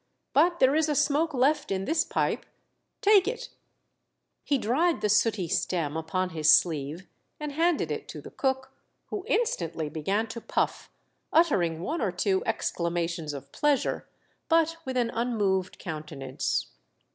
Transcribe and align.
But 0.33 0.57
there 0.59 0.73
is 0.75 0.89
a 0.89 0.95
smoke 0.95 1.31
left 1.31 1.69
in 1.71 1.85
this 1.85 2.03
pipe; 2.03 2.43
take 3.01 3.27
it." 3.27 3.33
WE 3.33 3.35
SIGHT 3.35 3.49
A 3.53 4.47
SHIP. 4.55 4.61
225 4.63 4.63
He 4.63 4.67
dried 4.97 5.01
the 5.01 5.09
sooty 5.09 5.47
stem 5.47 5.95
upon 5.95 6.29
his 6.29 6.51
sleeve, 6.51 7.07
and 7.39 7.51
handed 7.51 7.91
it 7.91 8.07
to 8.07 8.19
the 8.19 8.31
cook, 8.31 8.71
who 9.11 9.23
instantly 9.27 9.89
began 9.89 10.25
to 10.29 10.41
puff, 10.41 10.89
uttering 11.31 11.81
one 11.81 12.01
or 12.01 12.11
two 12.11 12.41
excla 12.47 12.91
mations 12.91 13.31
of 13.31 13.51
pleasure, 13.51 14.07
but 14.49 14.75
with 14.85 14.97
an 14.97 15.11
unmoved 15.11 15.77
countenance. 15.77 16.71